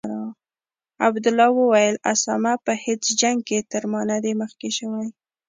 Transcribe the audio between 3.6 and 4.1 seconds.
تر ما